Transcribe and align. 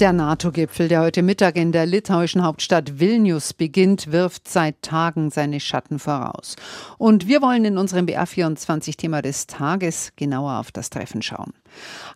Der 0.00 0.12
NATO-Gipfel, 0.12 0.86
der 0.86 1.00
heute 1.00 1.24
Mittag 1.24 1.56
in 1.56 1.72
der 1.72 1.84
litauischen 1.84 2.44
Hauptstadt 2.44 3.00
Vilnius 3.00 3.52
beginnt, 3.52 4.12
wirft 4.12 4.46
seit 4.46 4.80
Tagen 4.80 5.30
seine 5.30 5.58
Schatten 5.58 5.98
voraus. 5.98 6.54
Und 6.98 7.26
wir 7.26 7.42
wollen 7.42 7.64
in 7.64 7.78
unserem 7.78 8.06
BR24-Thema 8.06 9.22
des 9.22 9.48
Tages 9.48 10.12
genauer 10.14 10.60
auf 10.60 10.70
das 10.70 10.90
Treffen 10.90 11.20
schauen. 11.20 11.52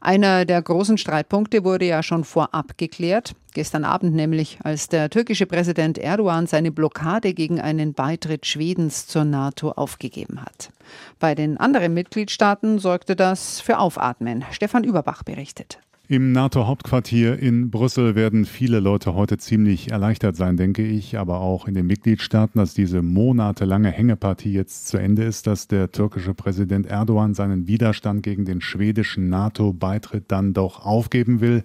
Einer 0.01 0.45
der 0.45 0.63
großen 0.63 0.97
Streitpunkte 0.97 1.65
wurde 1.65 1.87
ja 1.87 2.05
schon 2.05 2.23
vorab 2.23 2.79
geklärt. 2.79 3.35
Gestern 3.53 3.85
Abend 3.85 4.15
nämlich, 4.15 4.61
als 4.63 4.87
der 4.87 5.11
türkische 5.11 5.47
Präsident 5.47 5.99
Erdogan 5.99 6.47
seine 6.47 6.71
Blockade 6.71 7.35
gegen 7.35 7.61
einen 7.61 7.95
Beitritt 7.95 8.47
Schwedens 8.47 9.09
zur 9.09 9.25
NATO 9.25 9.73
aufgegeben 9.73 10.41
hat. 10.41 10.71
Bei 11.19 11.35
den 11.35 11.57
anderen 11.59 11.95
Mitgliedstaaten 11.95 12.79
sorgte 12.79 13.17
das 13.17 13.61
für 13.61 13.81
Aufatmen. 13.81 14.45
Stefan 14.53 14.85
Überbach 14.85 15.25
berichtet. 15.25 15.81
Im 16.09 16.33
NATO-Hauptquartier 16.33 17.39
in 17.39 17.71
Brüssel 17.71 18.17
werden 18.17 18.45
viele 18.45 18.81
Leute 18.81 19.15
heute 19.15 19.39
ziemlich 19.39 19.93
erleichtert 19.93 20.35
sein, 20.35 20.57
denke 20.57 20.85
ich, 20.85 21.17
aber 21.17 21.41
auch 21.41 21.69
in 21.69 21.75
den 21.75 21.87
Mitgliedstaaten, 21.87 22.59
dass 22.59 22.75
diese 22.75 23.03
monatelange 23.03 23.89
Hängepartie 23.89 24.53
jetzt 24.53 24.89
zu 24.89 24.97
Ende 24.97 25.23
ist, 25.23 25.47
dass 25.47 25.69
der 25.69 25.93
türkische 25.93 26.35
Präsident 26.35 26.87
Erdogan 26.87 27.35
seinen 27.35 27.69
Widerstand 27.69 28.25
gegen 28.25 28.45
den 28.45 28.61
schwedischen 28.61 29.29
NATO-Beitritt 29.29 30.25
dann 30.27 30.53
doch 30.55 30.85
aufgeben 30.85 31.41
will. 31.41 31.63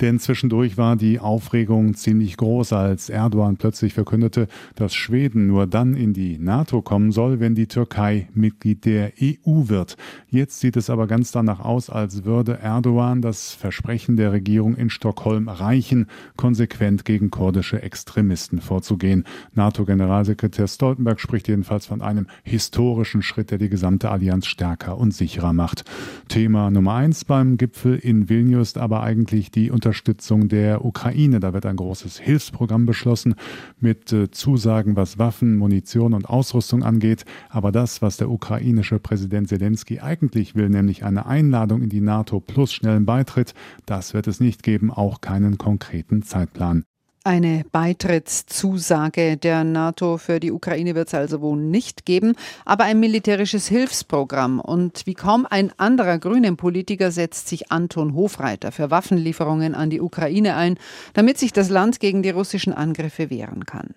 Denn 0.00 0.18
zwischendurch 0.18 0.76
war 0.76 0.96
die 0.96 1.20
Aufregung 1.20 1.94
ziemlich 1.94 2.36
groß, 2.36 2.72
als 2.72 3.08
Erdogan 3.08 3.58
plötzlich 3.58 3.94
verkündete, 3.94 4.48
dass 4.74 4.94
Schweden 4.94 5.46
nur 5.46 5.68
dann 5.68 5.94
in 5.94 6.12
die 6.12 6.38
NATO 6.38 6.82
kommen 6.82 7.12
soll, 7.12 7.38
wenn 7.38 7.54
die 7.54 7.68
Türkei 7.68 8.28
Mitglied 8.34 8.84
der 8.84 9.12
EU 9.22 9.68
wird. 9.68 9.96
Jetzt 10.28 10.58
sieht 10.58 10.76
es 10.76 10.90
aber 10.90 11.06
ganz 11.06 11.30
danach 11.30 11.60
aus, 11.60 11.90
als 11.90 12.24
würde 12.24 12.58
Erdogan 12.58 13.22
das 13.22 13.54
Versprechen 13.68 14.16
der 14.16 14.32
Regierung 14.32 14.76
in 14.76 14.88
Stockholm 14.88 15.48
reichen, 15.48 16.06
konsequent 16.36 17.04
gegen 17.04 17.30
kurdische 17.30 17.82
Extremisten 17.82 18.60
vorzugehen. 18.60 19.24
NATO-Generalsekretär 19.54 20.68
Stoltenberg 20.68 21.20
spricht 21.20 21.48
jedenfalls 21.48 21.86
von 21.86 22.02
einem 22.02 22.28
historischen 22.44 23.22
Schritt, 23.22 23.50
der 23.50 23.58
die 23.58 23.68
gesamte 23.68 24.10
Allianz 24.10 24.46
stärker 24.46 24.96
und 24.96 25.12
sicherer 25.12 25.52
macht. 25.52 25.84
Thema 26.28 26.70
Nummer 26.70 26.94
eins 26.94 27.24
beim 27.24 27.56
Gipfel 27.56 27.96
in 27.96 28.28
Vilnius 28.28 28.76
aber 28.76 29.02
eigentlich 29.02 29.50
die 29.50 29.70
Unter 29.70 29.88
Unterstützung 29.88 30.48
der 30.48 30.84
Ukraine. 30.84 31.40
Da 31.40 31.54
wird 31.54 31.64
ein 31.64 31.76
großes 31.76 32.18
Hilfsprogramm 32.18 32.84
beschlossen 32.84 33.36
mit 33.80 34.12
äh, 34.12 34.30
Zusagen, 34.30 34.96
was 34.96 35.18
Waffen, 35.18 35.56
Munition 35.56 36.12
und 36.12 36.28
Ausrüstung 36.28 36.82
angeht. 36.82 37.24
Aber 37.48 37.72
das, 37.72 38.02
was 38.02 38.18
der 38.18 38.30
ukrainische 38.30 38.98
Präsident 38.98 39.48
Zelensky 39.48 40.00
eigentlich 40.00 40.54
will, 40.54 40.68
nämlich 40.68 41.04
eine 41.04 41.24
Einladung 41.24 41.80
in 41.80 41.88
die 41.88 42.02
NATO 42.02 42.38
plus 42.38 42.70
schnellen 42.70 43.06
Beitritt, 43.06 43.54
das 43.86 44.14
wird 44.14 44.26
es 44.26 44.40
nicht 44.40 44.62
geben, 44.62 44.92
auch 44.92 45.20
keinen 45.20 45.58
konkreten 45.58 46.22
Zeitplan. 46.22 46.84
Eine 47.28 47.66
Beitrittszusage 47.72 49.36
der 49.36 49.62
NATO 49.62 50.16
für 50.16 50.40
die 50.40 50.50
Ukraine 50.50 50.94
wird 50.94 51.08
es 51.08 51.14
also 51.14 51.42
wohl 51.42 51.58
nicht 51.58 52.06
geben, 52.06 52.32
aber 52.64 52.84
ein 52.84 53.00
militärisches 53.00 53.68
Hilfsprogramm. 53.68 54.60
Und 54.60 55.02
wie 55.04 55.12
kaum 55.12 55.44
ein 55.44 55.70
anderer 55.76 56.16
grünen 56.16 56.56
Politiker 56.56 57.10
setzt 57.10 57.48
sich 57.48 57.70
Anton 57.70 58.14
Hofreiter 58.14 58.72
für 58.72 58.90
Waffenlieferungen 58.90 59.74
an 59.74 59.90
die 59.90 60.00
Ukraine 60.00 60.56
ein, 60.56 60.78
damit 61.12 61.36
sich 61.36 61.52
das 61.52 61.68
Land 61.68 62.00
gegen 62.00 62.22
die 62.22 62.30
russischen 62.30 62.72
Angriffe 62.72 63.28
wehren 63.28 63.66
kann. 63.66 63.94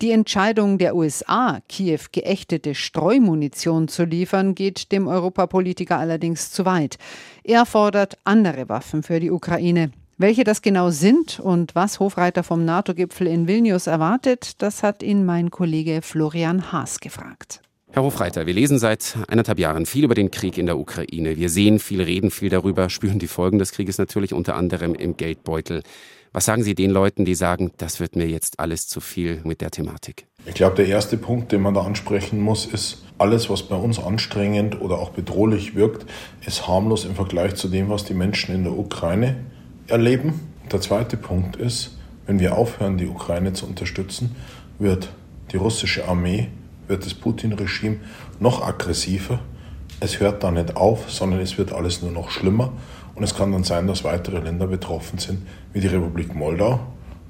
Die 0.00 0.12
Entscheidung 0.12 0.78
der 0.78 0.96
USA, 0.96 1.60
Kiew 1.68 2.00
geächtete 2.12 2.74
Streumunition 2.74 3.88
zu 3.88 4.04
liefern, 4.04 4.54
geht 4.54 4.90
dem 4.90 5.06
Europapolitiker 5.06 5.98
allerdings 5.98 6.50
zu 6.50 6.64
weit. 6.64 6.96
Er 7.44 7.66
fordert 7.66 8.16
andere 8.24 8.70
Waffen 8.70 9.02
für 9.02 9.20
die 9.20 9.30
Ukraine. 9.30 9.90
Welche 10.20 10.44
das 10.44 10.60
genau 10.60 10.90
sind 10.90 11.40
und 11.40 11.74
was 11.74 11.98
Hofreiter 11.98 12.42
vom 12.42 12.62
NATO-Gipfel 12.66 13.26
in 13.26 13.48
Vilnius 13.48 13.86
erwartet, 13.86 14.60
das 14.60 14.82
hat 14.82 15.02
ihn 15.02 15.24
mein 15.24 15.50
Kollege 15.50 16.00
Florian 16.02 16.72
Haas 16.72 17.00
gefragt. 17.00 17.62
Herr 17.90 18.02
Hofreiter, 18.02 18.44
wir 18.44 18.52
lesen 18.52 18.78
seit 18.78 19.16
eineinhalb 19.28 19.58
Jahren 19.58 19.86
viel 19.86 20.04
über 20.04 20.14
den 20.14 20.30
Krieg 20.30 20.58
in 20.58 20.66
der 20.66 20.78
Ukraine. 20.78 21.38
Wir 21.38 21.48
sehen 21.48 21.78
viel, 21.78 22.02
reden 22.02 22.30
viel 22.30 22.50
darüber, 22.50 22.90
spüren 22.90 23.18
die 23.18 23.28
Folgen 23.28 23.58
des 23.58 23.72
Krieges 23.72 23.96
natürlich 23.96 24.34
unter 24.34 24.56
anderem 24.56 24.94
im 24.94 25.16
Geldbeutel. 25.16 25.82
Was 26.34 26.44
sagen 26.44 26.64
Sie 26.64 26.74
den 26.74 26.90
Leuten, 26.90 27.24
die 27.24 27.34
sagen, 27.34 27.72
das 27.78 27.98
wird 27.98 28.14
mir 28.14 28.28
jetzt 28.28 28.60
alles 28.60 28.88
zu 28.88 29.00
viel 29.00 29.40
mit 29.44 29.62
der 29.62 29.70
Thematik? 29.70 30.26
Ich 30.44 30.52
glaube, 30.52 30.76
der 30.76 30.86
erste 30.86 31.16
Punkt, 31.16 31.50
den 31.50 31.62
man 31.62 31.72
da 31.72 31.80
ansprechen 31.80 32.42
muss, 32.42 32.66
ist, 32.66 33.04
alles, 33.16 33.48
was 33.48 33.62
bei 33.62 33.76
uns 33.76 33.98
anstrengend 33.98 34.82
oder 34.82 34.98
auch 34.98 35.10
bedrohlich 35.10 35.74
wirkt, 35.74 36.04
ist 36.46 36.68
harmlos 36.68 37.06
im 37.06 37.14
Vergleich 37.14 37.54
zu 37.54 37.68
dem, 37.68 37.88
was 37.88 38.04
die 38.04 38.14
Menschen 38.14 38.54
in 38.54 38.64
der 38.64 38.78
Ukraine 38.78 39.36
erleben. 39.90 40.40
Der 40.70 40.80
zweite 40.80 41.16
Punkt 41.16 41.56
ist, 41.56 41.98
wenn 42.26 42.38
wir 42.38 42.56
aufhören, 42.56 42.96
die 42.96 43.06
Ukraine 43.06 43.52
zu 43.52 43.66
unterstützen, 43.66 44.36
wird 44.78 45.10
die 45.52 45.56
russische 45.56 46.06
Armee, 46.08 46.48
wird 46.86 47.04
das 47.04 47.14
Putin-Regime 47.14 47.96
noch 48.38 48.66
aggressiver. 48.66 49.40
Es 50.00 50.20
hört 50.20 50.42
da 50.42 50.50
nicht 50.50 50.76
auf, 50.76 51.10
sondern 51.10 51.40
es 51.40 51.58
wird 51.58 51.72
alles 51.72 52.02
nur 52.02 52.12
noch 52.12 52.30
schlimmer. 52.30 52.72
Und 53.14 53.24
es 53.24 53.34
kann 53.34 53.52
dann 53.52 53.64
sein, 53.64 53.86
dass 53.86 54.04
weitere 54.04 54.38
Länder 54.38 54.66
betroffen 54.66 55.18
sind, 55.18 55.46
wie 55.72 55.80
die 55.80 55.88
Republik 55.88 56.34
Moldau. 56.34 56.80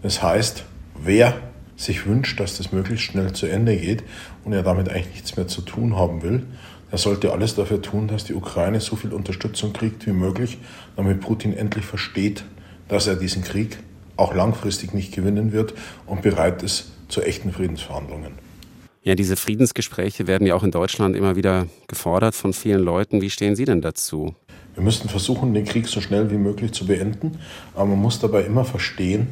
Das 0.03 0.23
heißt, 0.23 0.65
wer 1.03 1.35
sich 1.77 2.07
wünscht, 2.07 2.39
dass 2.39 2.59
das 2.59 2.73
möglichst 2.73 3.07
schnell 3.07 3.33
zu 3.33 3.47
Ende 3.47 3.77
geht 3.77 4.05
und 4.45 4.53
er 4.53 4.63
damit 4.63 4.89
eigentlich 4.89 5.15
nichts 5.15 5.37
mehr 5.37 5.49
zu 5.49 5.63
tun 5.63 5.97
haben 5.97 6.23
will, 6.23 6.47
er 6.91 6.99
sollte 6.99 7.33
alles 7.33 7.55
dafür 7.55 7.81
tun, 7.81 8.09
dass 8.09 8.25
die 8.25 8.35
Ukraine 8.35 8.81
so 8.81 8.97
viel 8.97 9.13
Unterstützung 9.13 9.73
kriegt 9.73 10.07
wie 10.07 10.13
möglich, 10.13 10.59
damit 10.97 11.21
Putin 11.21 11.57
endlich 11.57 11.85
versteht, 11.85 12.45
dass 12.89 13.07
er 13.07 13.17
diesen 13.17 13.43
Krieg 13.43 13.79
auch 14.17 14.35
langfristig 14.35 14.93
nicht 14.93 15.13
gewinnen 15.13 15.53
wird 15.53 15.75
und 16.07 16.23
bereit 16.23 16.63
ist 16.63 16.93
zu 17.09 17.23
echten 17.23 17.53
Friedensverhandlungen. 17.53 18.33
Ja, 19.03 19.15
diese 19.15 19.37
Friedensgespräche 19.37 20.27
werden 20.27 20.47
ja 20.47 20.55
auch 20.55 20.63
in 20.63 20.73
Deutschland 20.73 21.17
immer 21.17 21.35
wieder 21.35 21.67
gefordert 21.89 22.35
von 22.35 22.53
vielen 22.53 22.83
Leuten. 22.83 23.23
Wie 23.23 23.31
stehen 23.31 23.57
Sie 23.57 23.65
denn 23.65 23.81
dazu? 23.81 24.35
Wir 24.75 24.83
müssten 24.83 25.09
versuchen, 25.09 25.55
den 25.55 25.65
Krieg 25.65 25.89
so 25.89 26.01
schnell 26.01 26.31
wie 26.31 26.37
möglich 26.37 26.73
zu 26.73 26.87
beenden, 26.87 27.39
aber 27.75 27.87
man 27.87 27.99
muss 27.99 28.21
dabei 28.21 28.43
immer 28.43 28.65
verstehen, 28.65 29.29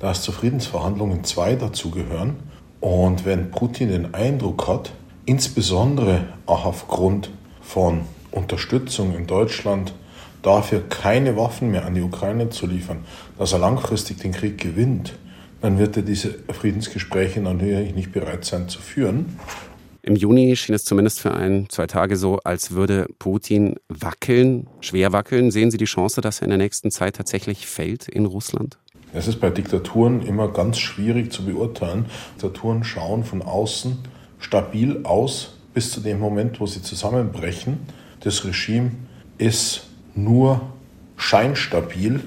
dass 0.00 0.22
zu 0.22 0.32
Friedensverhandlungen 0.32 1.22
zwei 1.22 1.54
dazugehören. 1.54 2.36
Und 2.80 3.24
wenn 3.24 3.50
Putin 3.50 3.88
den 3.88 4.14
Eindruck 4.14 4.66
hat, 4.66 4.92
insbesondere 5.26 6.26
auch 6.46 6.64
aufgrund 6.64 7.30
von 7.62 8.02
Unterstützung 8.30 9.14
in 9.16 9.26
Deutschland 9.26 9.94
dafür 10.42 10.82
keine 10.88 11.36
Waffen 11.36 11.70
mehr 11.70 11.86
an 11.86 11.94
die 11.94 12.02
Ukraine 12.02 12.50
zu 12.50 12.66
liefern, 12.66 13.04
dass 13.38 13.52
er 13.52 13.58
langfristig 13.58 14.18
den 14.18 14.32
Krieg 14.32 14.58
gewinnt, 14.58 15.14
dann 15.62 15.78
wird 15.78 15.96
er 15.96 16.02
diese 16.02 16.34
Friedensgespräche 16.52 17.40
natürlich 17.40 17.94
nicht 17.94 18.12
bereit 18.12 18.44
sein 18.44 18.68
zu 18.68 18.80
führen. 18.80 19.38
Im 20.02 20.16
Juni 20.16 20.54
schien 20.56 20.74
es 20.74 20.84
zumindest 20.84 21.20
für 21.20 21.32
ein, 21.32 21.66
zwei 21.70 21.86
Tage 21.86 22.18
so, 22.18 22.38
als 22.44 22.72
würde 22.72 23.06
Putin 23.18 23.76
wackeln, 23.88 24.66
schwer 24.80 25.12
wackeln. 25.12 25.50
Sehen 25.50 25.70
Sie 25.70 25.78
die 25.78 25.86
Chance, 25.86 26.20
dass 26.20 26.40
er 26.40 26.44
in 26.44 26.50
der 26.50 26.58
nächsten 26.58 26.90
Zeit 26.90 27.16
tatsächlich 27.16 27.66
fällt 27.66 28.08
in 28.08 28.26
Russland? 28.26 28.76
Es 29.14 29.28
ist 29.28 29.40
bei 29.40 29.48
Diktaturen 29.48 30.20
immer 30.20 30.48
ganz 30.48 30.78
schwierig 30.78 31.32
zu 31.32 31.46
beurteilen. 31.46 32.04
Diktaturen 32.34 32.84
schauen 32.84 33.24
von 33.24 33.40
außen 33.40 33.96
stabil 34.44 35.00
aus 35.04 35.54
bis 35.72 35.90
zu 35.90 36.00
dem 36.00 36.20
Moment, 36.20 36.60
wo 36.60 36.66
sie 36.66 36.82
zusammenbrechen. 36.82 37.80
Das 38.20 38.44
Regime 38.44 38.92
ist 39.38 39.86
nur 40.14 40.60
scheinstabil, 41.16 42.20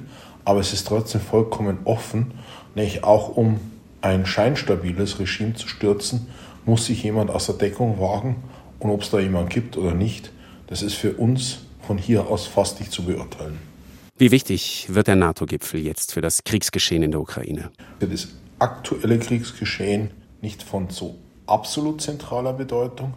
aber 0.44 0.60
es 0.60 0.74
ist 0.74 0.88
trotzdem 0.88 1.22
vollkommen 1.22 1.80
offen. 1.86 2.32
Nicht 2.76 3.04
auch 3.04 3.38
um 3.38 3.60
ein 4.02 4.26
scheinstabiles 4.26 5.20
Regime 5.20 5.54
zu 5.54 5.68
stürzen, 5.68 6.28
muss 6.66 6.88
sich 6.88 7.04
jemand 7.04 7.30
aus 7.30 7.46
der 7.46 7.56
Deckung 7.56 8.00
wagen 8.00 8.38
und 8.80 8.90
ob 8.90 9.04
es 9.04 9.10
da 9.10 9.20
jemand 9.20 9.50
gibt 9.50 9.78
oder 9.78 9.94
nicht, 9.94 10.32
das 10.68 10.82
ist 10.82 10.96
für 10.96 11.14
uns 11.14 11.60
von 11.82 11.98
hier 11.98 12.28
aus 12.28 12.46
fast 12.48 12.80
nicht 12.80 12.92
zu 12.92 13.04
beurteilen. 13.04 13.58
Wie 14.18 14.32
wichtig 14.32 14.88
wird 14.90 15.08
der 15.08 15.16
NATO-Gipfel 15.16 15.80
jetzt 15.80 16.14
für 16.14 16.22
das 16.22 16.44
Kriegsgeschehen 16.44 17.04
in 17.04 17.12
der 17.12 17.22
Ukraine? 17.22 17.70
Für 18.00 18.08
das 18.08 18.28
aktuelle 18.60 19.20
Kriegsgeschehen 19.20 20.12
nicht 20.42 20.64
von 20.64 20.90
so 20.90 21.16
absolut 21.48 22.02
zentraler 22.02 22.54
Bedeutung, 22.54 23.14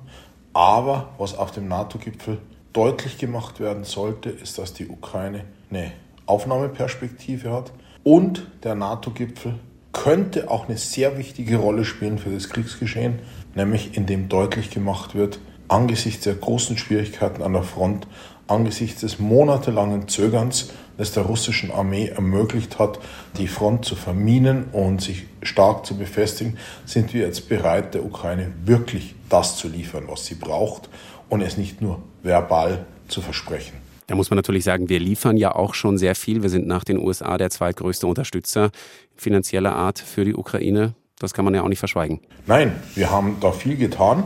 aber 0.53 1.11
was 1.19 1.37
auf 1.37 1.50
dem 1.50 1.69
NATO-Gipfel 1.69 2.38
deutlich 2.73 3.19
gemacht 3.19 3.61
werden 3.61 3.85
sollte, 3.85 4.31
ist, 4.31 4.59
dass 4.59 4.73
die 4.73 4.88
Ukraine 4.88 5.44
eine 5.71 5.93
Aufnahmeperspektive 6.27 7.53
hat. 7.53 7.73
Und 8.03 8.47
der 8.62 8.75
NATO-Gipfel 8.75 9.55
könnte 9.93 10.50
auch 10.50 10.69
eine 10.69 10.79
sehr 10.79 11.19
wichtige 11.19 11.56
Rolle 11.56 11.85
spielen 11.85 12.19
für 12.19 12.31
das 12.31 12.49
Kriegsgeschehen, 12.49 13.19
nämlich 13.55 13.97
indem 13.97 14.29
deutlich 14.29 14.71
gemacht 14.71 15.15
wird, 15.15 15.41
angesichts 15.69 16.25
der 16.25 16.35
großen 16.35 16.79
Schwierigkeiten 16.79 17.43
an 17.43 17.53
der 17.53 17.62
Front, 17.62 18.06
angesichts 18.50 19.00
des 19.00 19.19
monatelangen 19.19 20.08
Zögerns, 20.08 20.70
das 20.97 21.12
der 21.12 21.23
russischen 21.23 21.70
Armee 21.70 22.08
ermöglicht 22.08 22.79
hat, 22.79 22.99
die 23.38 23.47
Front 23.47 23.85
zu 23.85 23.97
verminen 23.97 24.64
und 24.73 25.00
sich 25.00 25.26
stark 25.43 25.87
zu 25.87 25.97
befestigen, 25.97 26.58
sind 26.85 27.14
wir 27.14 27.26
jetzt 27.26 27.49
bereit, 27.49 27.94
der 27.94 28.05
Ukraine 28.05 28.52
wirklich 28.64 29.14
das 29.29 29.56
zu 29.56 29.69
liefern, 29.69 30.05
was 30.08 30.26
sie 30.26 30.35
braucht 30.35 30.88
und 31.29 31.41
es 31.41 31.56
nicht 31.56 31.81
nur 31.81 32.02
verbal 32.23 32.85
zu 33.08 33.23
versprechen. 33.23 33.75
Da 34.08 34.17
muss 34.17 34.29
man 34.29 34.37
natürlich 34.37 34.64
sagen, 34.64 34.88
wir 34.88 34.99
liefern 34.99 35.37
ja 35.37 35.55
auch 35.55 35.73
schon 35.73 35.97
sehr 35.97 36.17
viel. 36.17 36.43
Wir 36.43 36.50
sind 36.50 36.67
nach 36.67 36.82
den 36.82 36.99
USA 36.99 37.38
der 37.38 37.49
zweitgrößte 37.49 38.08
Unterstützer 38.08 38.70
finanzieller 39.17 39.76
Art 39.76 40.00
für 40.00 40.25
die 40.25 40.35
Ukraine. 40.35 40.94
Das 41.20 41.32
kann 41.32 41.44
man 41.44 41.55
ja 41.55 41.62
auch 41.62 41.69
nicht 41.69 41.79
verschweigen. 41.79 42.20
Nein, 42.47 42.75
wir 42.97 43.11
haben 43.11 43.37
da 43.41 43.52
viel 43.52 43.76
getan. 43.76 44.25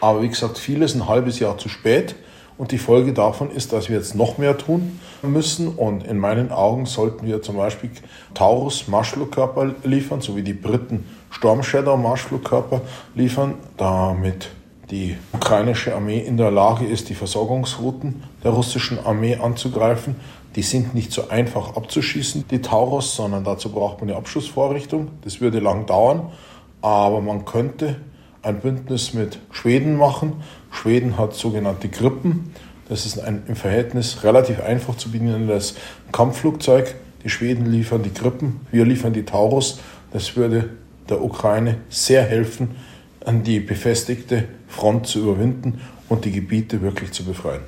Aber 0.00 0.22
wie 0.22 0.28
gesagt, 0.28 0.58
vieles 0.58 0.94
ein 0.94 1.08
halbes 1.08 1.40
Jahr 1.40 1.58
zu 1.58 1.68
spät. 1.68 2.14
Und 2.58 2.72
die 2.72 2.78
Folge 2.78 3.12
davon 3.12 3.52
ist, 3.52 3.72
dass 3.72 3.88
wir 3.88 3.96
jetzt 3.96 4.16
noch 4.16 4.36
mehr 4.36 4.58
tun 4.58 4.98
müssen. 5.22 5.68
Und 5.68 6.04
in 6.04 6.18
meinen 6.18 6.50
Augen 6.50 6.86
sollten 6.86 7.24
wir 7.24 7.40
zum 7.40 7.56
Beispiel 7.56 7.90
Taurus 8.34 8.88
Marschflugkörper 8.88 9.74
liefern, 9.84 10.20
so 10.20 10.36
wie 10.36 10.42
die 10.42 10.54
Briten 10.54 11.06
Storm 11.30 11.62
Shadow 11.62 11.96
Marschflugkörper 11.96 12.80
liefern, 13.14 13.54
damit 13.76 14.50
die 14.90 15.16
ukrainische 15.32 15.94
Armee 15.94 16.18
in 16.18 16.36
der 16.36 16.50
Lage 16.50 16.84
ist, 16.84 17.08
die 17.10 17.14
Versorgungsrouten 17.14 18.24
der 18.42 18.50
russischen 18.50 18.98
Armee 19.04 19.36
anzugreifen. 19.36 20.16
Die 20.56 20.62
sind 20.62 20.94
nicht 20.94 21.12
so 21.12 21.28
einfach 21.28 21.76
abzuschießen, 21.76 22.46
die 22.50 22.60
Taurus, 22.60 23.14
sondern 23.14 23.44
dazu 23.44 23.70
braucht 23.70 24.00
man 24.00 24.10
eine 24.10 24.18
Abschussvorrichtung. 24.18 25.08
Das 25.22 25.40
würde 25.40 25.60
lang 25.60 25.86
dauern, 25.86 26.32
aber 26.80 27.20
man 27.20 27.44
könnte 27.44 27.96
ein 28.42 28.60
Bündnis 28.60 29.14
mit 29.14 29.38
Schweden 29.50 29.96
machen. 29.96 30.42
Schweden 30.70 31.18
hat 31.18 31.34
sogenannte 31.34 31.88
Grippen. 31.88 32.54
Das 32.88 33.04
ist 33.04 33.18
ein 33.18 33.42
im 33.48 33.56
Verhältnis 33.56 34.24
relativ 34.24 34.60
einfach 34.60 34.96
zu 34.96 35.10
bedienendes 35.10 35.76
Kampfflugzeug. 36.12 36.94
Die 37.24 37.30
Schweden 37.30 37.66
liefern 37.66 38.02
die 38.02 38.14
Grippen, 38.14 38.60
wir 38.70 38.84
liefern 38.84 39.12
die 39.12 39.24
Taurus. 39.24 39.80
Das 40.12 40.36
würde 40.36 40.70
der 41.08 41.22
Ukraine 41.22 41.78
sehr 41.88 42.22
helfen, 42.22 42.76
an 43.24 43.42
die 43.42 43.60
befestigte 43.60 44.44
Front 44.68 45.06
zu 45.06 45.20
überwinden 45.20 45.80
und 46.08 46.24
die 46.24 46.32
Gebiete 46.32 46.80
wirklich 46.80 47.12
zu 47.12 47.24
befreien. 47.24 47.62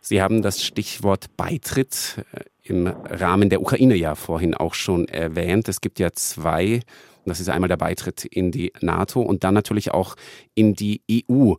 Sie 0.00 0.22
haben 0.22 0.42
das 0.42 0.62
Stichwort 0.62 1.36
Beitritt 1.36 2.24
im 2.62 2.86
Rahmen 2.86 3.50
der 3.50 3.60
Ukraine 3.60 3.94
ja 3.94 4.14
vorhin 4.14 4.54
auch 4.54 4.74
schon 4.74 5.08
erwähnt. 5.08 5.68
Es 5.68 5.80
gibt 5.80 5.98
ja 5.98 6.12
zwei. 6.12 6.80
Das 7.24 7.40
ist 7.40 7.48
einmal 7.48 7.68
der 7.68 7.76
Beitritt 7.76 8.24
in 8.24 8.52
die 8.52 8.72
NATO 8.80 9.20
und 9.20 9.42
dann 9.42 9.54
natürlich 9.54 9.90
auch 9.90 10.14
in 10.54 10.74
die 10.74 11.02
EU. 11.28 11.54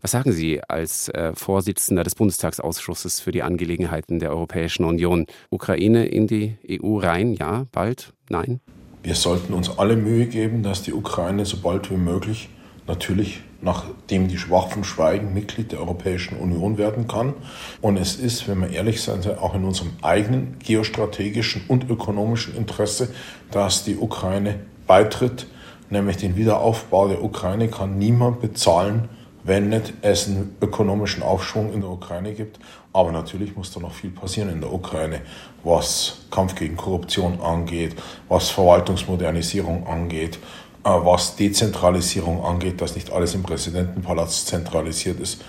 Was 0.00 0.12
sagen 0.12 0.32
Sie 0.32 0.62
als 0.66 1.08
äh, 1.10 1.32
Vorsitzender 1.34 2.04
des 2.04 2.14
Bundestagsausschusses 2.14 3.20
für 3.20 3.32
die 3.32 3.42
Angelegenheiten 3.42 4.18
der 4.18 4.30
Europäischen 4.30 4.84
Union? 4.84 5.26
Ukraine 5.50 6.06
in 6.06 6.26
die 6.26 6.56
EU 6.70 6.98
rein? 6.98 7.34
Ja, 7.34 7.66
bald? 7.70 8.14
Nein? 8.30 8.60
Wir 9.02 9.14
sollten 9.14 9.52
uns 9.52 9.78
alle 9.78 9.96
Mühe 9.96 10.26
geben, 10.26 10.62
dass 10.62 10.82
die 10.82 10.94
Ukraine 10.94 11.44
so 11.44 11.58
bald 11.58 11.90
wie 11.90 11.96
möglich 11.96 12.48
natürlich 12.86 13.42
nachdem 13.62 14.28
die 14.28 14.50
Waffen 14.50 14.84
schweigen, 14.84 15.34
Mitglied 15.34 15.72
der 15.72 15.80
Europäischen 15.80 16.38
Union 16.38 16.78
werden 16.78 17.06
kann. 17.06 17.34
Und 17.80 17.98
es 17.98 18.16
ist, 18.16 18.48
wenn 18.48 18.60
wir 18.60 18.70
ehrlich 18.70 19.02
sein, 19.02 19.20
auch 19.38 19.54
in 19.54 19.64
unserem 19.64 19.92
eigenen 20.02 20.56
geostrategischen 20.60 21.62
und 21.68 21.90
ökonomischen 21.90 22.56
Interesse, 22.56 23.10
dass 23.50 23.84
die 23.84 23.96
Ukraine 23.96 24.60
beitritt, 24.86 25.46
nämlich 25.90 26.16
den 26.16 26.36
Wiederaufbau 26.36 27.08
der 27.08 27.22
Ukraine 27.22 27.68
kann 27.68 27.98
niemand 27.98 28.40
bezahlen, 28.40 29.08
wenn 29.50 29.68
nicht 29.68 29.94
es 30.02 30.28
einen 30.28 30.54
ökonomischen 30.62 31.24
Aufschwung 31.24 31.72
in 31.72 31.80
der 31.80 31.90
Ukraine 31.90 32.34
gibt. 32.34 32.60
Aber 32.92 33.10
natürlich 33.10 33.56
muss 33.56 33.72
da 33.72 33.80
noch 33.80 33.92
viel 33.92 34.10
passieren 34.10 34.48
in 34.48 34.60
der 34.60 34.72
Ukraine, 34.72 35.22
was 35.64 36.18
Kampf 36.30 36.54
gegen 36.54 36.76
Korruption 36.76 37.40
angeht, 37.40 37.96
was 38.28 38.50
Verwaltungsmodernisierung 38.50 39.88
angeht, 39.88 40.38
äh, 40.84 40.90
was 40.90 41.34
Dezentralisierung 41.34 42.44
angeht, 42.44 42.80
dass 42.80 42.94
nicht 42.94 43.10
alles 43.10 43.34
im 43.34 43.42
Präsidentenpalast 43.42 44.46
zentralisiert 44.46 45.18
ist. 45.18 45.44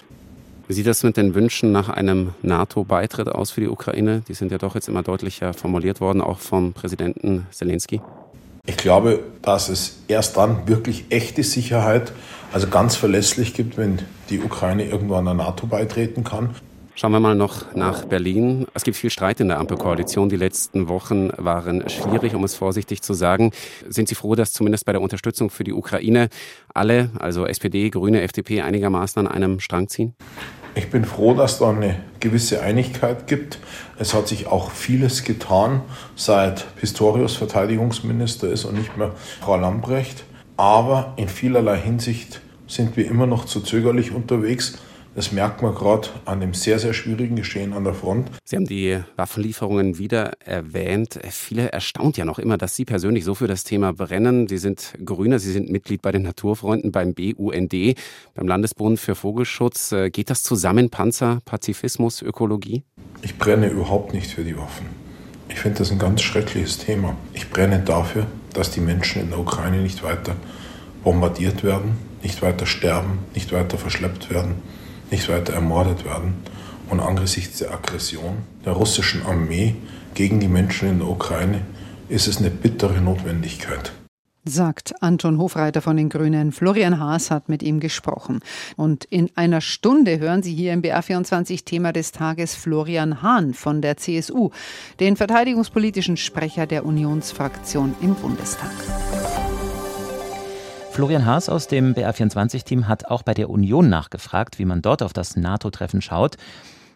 Wie 0.67 0.73
sieht 0.73 0.87
das 0.87 1.03
mit 1.03 1.15
den 1.15 1.35
Wünschen 1.35 1.71
nach 1.71 1.89
einem 1.89 2.33
NATO-Beitritt 2.41 3.27
aus 3.29 3.51
für 3.51 3.61
die 3.61 3.67
Ukraine? 3.67 4.23
Die 4.27 4.33
sind 4.33 4.51
ja 4.51 4.57
doch 4.57 4.73
jetzt 4.73 4.87
immer 4.87 5.03
deutlicher 5.03 5.53
formuliert 5.53 6.01
worden, 6.01 6.21
auch 6.21 6.39
vom 6.39 6.73
Präsidenten 6.73 7.45
Zelensky. 7.51 8.01
Ich 8.65 8.77
glaube, 8.77 9.19
dass 9.41 9.69
es 9.69 9.97
erst 10.07 10.37
dann 10.37 10.67
wirklich 10.67 11.05
echte 11.09 11.43
Sicherheit, 11.43 12.13
also 12.51 12.67
ganz 12.67 12.95
verlässlich 12.95 13.53
gibt, 13.53 13.77
wenn 13.77 13.99
die 14.29 14.39
Ukraine 14.39 14.85
irgendwann 14.85 15.25
der 15.25 15.33
NATO 15.33 15.67
beitreten 15.67 16.23
kann. 16.23 16.55
Schauen 16.93 17.13
wir 17.13 17.21
mal 17.21 17.35
noch 17.35 17.73
nach 17.73 18.03
Berlin. 18.05 18.67
Es 18.73 18.83
gibt 18.83 18.97
viel 18.97 19.09
Streit 19.09 19.39
in 19.39 19.47
der 19.47 19.59
Ampelkoalition. 19.59 20.27
Die 20.27 20.35
letzten 20.35 20.89
Wochen 20.89 21.29
waren 21.37 21.87
schwierig, 21.89 22.35
um 22.35 22.43
es 22.43 22.53
vorsichtig 22.53 23.01
zu 23.01 23.13
sagen. 23.13 23.51
Sind 23.87 24.09
Sie 24.09 24.15
froh, 24.15 24.35
dass 24.35 24.51
zumindest 24.51 24.85
bei 24.85 24.91
der 24.91 25.01
Unterstützung 25.01 25.49
für 25.49 25.63
die 25.63 25.71
Ukraine 25.71 26.27
alle, 26.73 27.09
also 27.17 27.45
SPD, 27.45 27.89
Grüne, 27.89 28.21
FDP, 28.21 28.61
einigermaßen 28.61 29.25
an 29.25 29.33
einem 29.33 29.61
Strang 29.61 29.87
ziehen? 29.87 30.15
Ich 30.75 30.89
bin 30.89 31.05
froh, 31.05 31.33
dass 31.33 31.59
da 31.59 31.69
eine 31.69 31.97
gewisse 32.19 32.61
Einigkeit 32.61 33.25
gibt. 33.25 33.59
Es 33.97 34.13
hat 34.13 34.27
sich 34.27 34.47
auch 34.47 34.71
vieles 34.71 35.23
getan, 35.23 35.81
seit 36.15 36.75
Pistorius 36.75 37.35
Verteidigungsminister 37.35 38.49
ist 38.49 38.65
und 38.65 38.77
nicht 38.77 38.95
mehr 38.97 39.13
Frau 39.39 39.57
Lambrecht. 39.57 40.25
Aber 40.61 41.15
in 41.17 41.27
vielerlei 41.27 41.79
Hinsicht 41.79 42.39
sind 42.67 42.95
wir 42.95 43.07
immer 43.07 43.25
noch 43.25 43.45
zu 43.45 43.61
zögerlich 43.61 44.11
unterwegs. 44.11 44.77
Das 45.15 45.31
merkt 45.31 45.63
man 45.63 45.73
gerade 45.73 46.09
an 46.25 46.39
dem 46.39 46.53
sehr, 46.53 46.77
sehr 46.77 46.93
schwierigen 46.93 47.35
Geschehen 47.35 47.73
an 47.73 47.83
der 47.83 47.95
Front. 47.95 48.29
Sie 48.45 48.57
haben 48.57 48.67
die 48.67 48.99
Waffenlieferungen 49.15 49.97
wieder 49.97 50.33
erwähnt. 50.45 51.19
Viele 51.31 51.71
erstaunt 51.71 52.15
ja 52.15 52.25
noch 52.25 52.37
immer, 52.37 52.59
dass 52.59 52.75
Sie 52.75 52.85
persönlich 52.85 53.25
so 53.25 53.33
für 53.33 53.47
das 53.47 53.63
Thema 53.63 53.91
brennen. 53.91 54.47
Sie 54.47 54.59
sind 54.59 54.93
Grüner, 55.03 55.39
Sie 55.39 55.51
sind 55.51 55.71
Mitglied 55.71 56.03
bei 56.03 56.11
den 56.11 56.21
Naturfreunden, 56.21 56.91
beim 56.91 57.15
BUND, 57.15 57.73
beim 58.35 58.47
Landesbund 58.47 58.99
für 58.99 59.15
Vogelschutz. 59.15 59.91
Äh, 59.93 60.11
geht 60.11 60.29
das 60.29 60.43
zusammen, 60.43 60.91
Panzer, 60.91 61.39
Pazifismus, 61.43 62.21
Ökologie? 62.21 62.83
Ich 63.23 63.35
brenne 63.39 63.67
überhaupt 63.67 64.13
nicht 64.13 64.29
für 64.29 64.43
die 64.43 64.55
Waffen. 64.55 65.00
Ich 65.51 65.59
finde 65.59 65.79
das 65.79 65.91
ein 65.91 65.99
ganz 65.99 66.21
schreckliches 66.21 66.79
Thema. 66.79 67.15
Ich 67.33 67.49
brenne 67.49 67.79
dafür, 67.79 68.25
dass 68.53 68.71
die 68.71 68.81
Menschen 68.81 69.21
in 69.21 69.29
der 69.29 69.39
Ukraine 69.39 69.77
nicht 69.77 70.03
weiter 70.03 70.35
bombardiert 71.03 71.63
werden, 71.63 71.97
nicht 72.23 72.41
weiter 72.41 72.65
sterben, 72.65 73.19
nicht 73.33 73.51
weiter 73.51 73.77
verschleppt 73.77 74.29
werden 74.29 74.55
nicht 75.11 75.29
weiter 75.29 75.53
ermordet 75.53 76.05
werden. 76.05 76.35
Und 76.89 76.99
angesichts 76.99 77.59
der 77.59 77.71
Aggression 77.71 78.37
der 78.65 78.73
russischen 78.73 79.25
Armee 79.25 79.75
gegen 80.13 80.39
die 80.39 80.47
Menschen 80.47 80.89
in 80.89 80.99
der 80.99 81.07
Ukraine 81.07 81.61
ist 82.09 82.27
es 82.27 82.37
eine 82.37 82.49
bittere 82.49 82.99
Notwendigkeit 82.99 83.93
sagt 84.43 84.93
Anton 85.01 85.37
Hofreiter 85.37 85.81
von 85.81 85.97
den 85.97 86.09
Grünen. 86.09 86.51
Florian 86.51 86.99
Haas 86.99 87.31
hat 87.31 87.49
mit 87.49 87.63
ihm 87.63 87.79
gesprochen. 87.79 88.39
Und 88.75 89.05
in 89.05 89.29
einer 89.35 89.61
Stunde 89.61 90.19
hören 90.19 90.43
Sie 90.43 90.53
hier 90.53 90.73
im 90.73 90.81
BR24 90.81 91.65
Thema 91.65 91.93
des 91.93 92.11
Tages 92.11 92.55
Florian 92.55 93.21
Hahn 93.21 93.53
von 93.53 93.81
der 93.81 93.97
CSU, 93.97 94.49
den 94.99 95.15
verteidigungspolitischen 95.15 96.17
Sprecher 96.17 96.65
der 96.65 96.85
Unionsfraktion 96.85 97.95
im 98.01 98.15
Bundestag. 98.15 98.71
Florian 100.91 101.25
Haas 101.25 101.47
aus 101.47 101.67
dem 101.67 101.93
BR24-Team 101.93 102.87
hat 102.87 103.05
auch 103.05 103.23
bei 103.23 103.33
der 103.33 103.49
Union 103.49 103.89
nachgefragt, 103.89 104.59
wie 104.59 104.65
man 104.65 104.81
dort 104.81 105.01
auf 105.01 105.13
das 105.13 105.37
NATO-Treffen 105.37 106.01
schaut. 106.01 106.35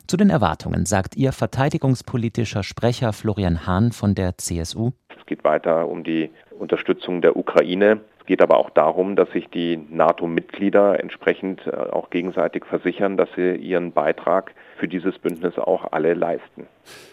Zu 0.07 0.17
den 0.17 0.29
Erwartungen 0.29 0.85
sagt 0.85 1.15
Ihr 1.15 1.31
verteidigungspolitischer 1.31 2.61
Sprecher 2.61 3.13
Florian 3.13 3.65
Hahn 3.65 3.91
von 3.91 4.13
der 4.13 4.37
CSU. 4.37 4.91
Es 5.17 5.25
geht 5.25 5.43
weiter 5.43 5.87
um 5.87 6.03
die 6.03 6.29
Unterstützung 6.59 7.21
der 7.21 7.35
Ukraine. 7.35 8.01
Es 8.19 8.25
geht 8.25 8.41
aber 8.41 8.57
auch 8.57 8.69
darum, 8.71 9.15
dass 9.15 9.29
sich 9.31 9.47
die 9.50 9.77
NATO-Mitglieder 9.89 11.00
entsprechend 11.00 11.62
äh, 11.67 11.71
auch 11.71 12.09
gegenseitig 12.09 12.65
versichern, 12.65 13.17
dass 13.17 13.29
sie 13.35 13.55
ihren 13.55 13.91
Beitrag 13.91 14.53
für 14.77 14.88
dieses 14.88 15.19
Bündnis 15.19 15.57
auch 15.57 15.91
alle 15.91 16.13
leisten. 16.13 16.67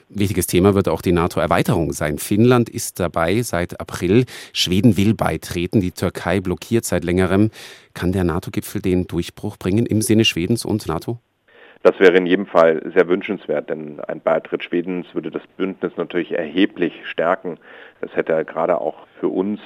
Wichtiges 0.09 0.47
Thema 0.47 0.75
wird 0.75 0.89
auch 0.89 1.03
die 1.03 1.13
NATO-Erweiterung 1.13 1.93
sein. 1.93 2.19
Finnland 2.19 2.69
ist 2.69 3.01
dabei 3.01 3.43
seit 3.43 3.81
April. 3.81 4.25
Schweden 4.53 4.97
will 4.97 5.15
beitreten. 5.15 5.81
Die 5.81 5.93
Türkei 5.93 6.41
blockiert 6.41 6.85
seit 6.85 7.05
längerem. 7.05 7.51
Kann 7.95 8.13
der 8.13 8.25
NATO-Gipfel 8.25 8.81
den 8.81 9.07
Durchbruch 9.07 9.57
bringen 9.57 9.87
im 9.87 10.03
Sinne 10.03 10.25
Schwedens 10.25 10.65
und 10.65 10.87
NATO? 10.87 11.19
Das 11.83 11.99
wäre 11.99 12.17
in 12.17 12.27
jedem 12.27 12.47
Fall 12.47 12.81
sehr 12.95 13.09
wünschenswert, 13.09 13.69
denn 13.69 13.99
ein 14.01 14.21
Beitritt 14.21 14.63
Schwedens 14.63 15.07
würde 15.15 15.31
das 15.31 15.43
Bündnis 15.57 15.93
natürlich 15.97 16.33
erheblich 16.33 16.95
stärken. 17.05 17.59
Das 18.01 18.15
hätte 18.15 18.45
gerade 18.45 18.81
auch 18.81 19.07
für 19.19 19.29
uns 19.29 19.61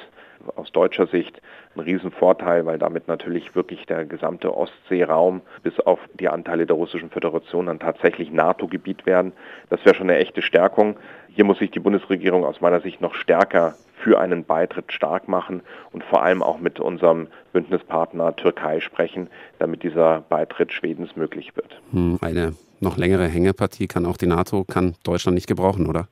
aus 0.54 0.72
deutscher 0.72 1.06
Sicht 1.06 1.40
ein 1.74 1.80
Riesenvorteil, 1.80 2.66
weil 2.66 2.78
damit 2.78 3.08
natürlich 3.08 3.54
wirklich 3.54 3.86
der 3.86 4.04
gesamte 4.04 4.56
Ostseeraum 4.56 5.42
bis 5.62 5.78
auf 5.80 5.98
die 6.14 6.28
Anteile 6.28 6.66
der 6.66 6.76
Russischen 6.76 7.10
Föderation 7.10 7.66
dann 7.66 7.80
tatsächlich 7.80 8.30
NATO-Gebiet 8.30 9.06
werden. 9.06 9.32
Das 9.70 9.84
wäre 9.84 9.94
schon 9.94 10.10
eine 10.10 10.18
echte 10.18 10.42
Stärkung. 10.42 10.96
Hier 11.28 11.44
muss 11.44 11.58
sich 11.58 11.70
die 11.70 11.80
Bundesregierung 11.80 12.44
aus 12.44 12.60
meiner 12.60 12.80
Sicht 12.80 13.00
noch 13.00 13.14
stärker 13.14 13.74
für 13.98 14.20
einen 14.20 14.44
Beitritt 14.44 14.92
stark 14.92 15.26
machen 15.26 15.62
und 15.92 16.04
vor 16.04 16.22
allem 16.22 16.42
auch 16.42 16.60
mit 16.60 16.78
unserem 16.80 17.28
Bündnispartner 17.52 18.36
Türkei 18.36 18.80
sprechen, 18.80 19.28
damit 19.58 19.82
dieser 19.82 20.20
Beitritt 20.28 20.72
Schwedens 20.72 21.16
möglich 21.16 21.56
wird. 21.56 21.80
Hm, 21.92 22.18
eine 22.20 22.54
noch 22.80 22.96
längere 22.98 23.26
Hängepartie 23.26 23.86
kann 23.86 24.06
auch 24.06 24.16
die 24.16 24.26
NATO, 24.26 24.64
kann 24.64 24.94
Deutschland 25.02 25.34
nicht 25.34 25.46
gebrauchen, 25.46 25.86
oder? 25.86 26.08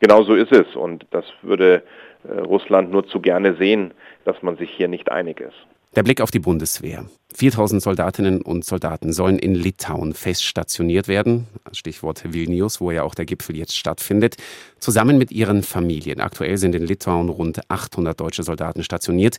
Genau 0.00 0.24
so 0.24 0.34
ist 0.34 0.52
es 0.52 0.74
und 0.74 1.06
das 1.10 1.24
würde 1.42 1.82
äh, 2.24 2.40
Russland 2.40 2.90
nur 2.90 3.06
zu 3.06 3.20
gerne 3.20 3.56
sehen, 3.56 3.92
dass 4.24 4.42
man 4.42 4.56
sich 4.56 4.70
hier 4.70 4.88
nicht 4.88 5.10
einig 5.10 5.40
ist. 5.40 5.56
Der 5.96 6.04
Blick 6.04 6.20
auf 6.20 6.30
die 6.30 6.38
Bundeswehr. 6.38 7.04
4000 7.34 7.82
Soldatinnen 7.82 8.42
und 8.42 8.64
Soldaten 8.64 9.12
sollen 9.12 9.40
in 9.40 9.56
Litauen 9.56 10.14
fest 10.14 10.44
stationiert 10.44 11.08
werden. 11.08 11.48
Stichwort 11.72 12.32
Vilnius, 12.32 12.80
wo 12.80 12.92
ja 12.92 13.02
auch 13.02 13.16
der 13.16 13.24
Gipfel 13.24 13.56
jetzt 13.56 13.76
stattfindet. 13.76 14.36
Zusammen 14.78 15.18
mit 15.18 15.32
ihren 15.32 15.64
Familien. 15.64 16.20
Aktuell 16.20 16.58
sind 16.58 16.76
in 16.76 16.86
Litauen 16.86 17.28
rund 17.28 17.60
800 17.68 18.18
deutsche 18.20 18.44
Soldaten 18.44 18.84
stationiert. 18.84 19.38